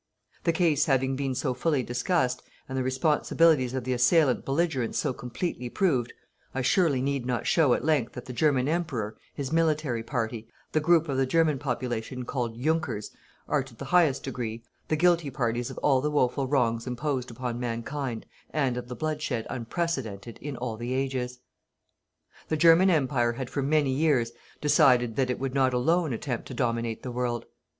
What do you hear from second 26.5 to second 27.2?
dominate the